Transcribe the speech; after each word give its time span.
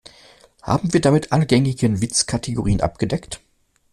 Haben 0.63 0.93
wir 0.93 0.99
damit 1.01 1.31
alle 1.31 1.45
gängigen 1.45 2.01
Witzkategorien 2.01 2.81
abgedeckt? 2.81 3.39